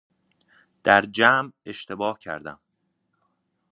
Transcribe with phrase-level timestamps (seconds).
[0.83, 2.59] در جمع اشتباه کردم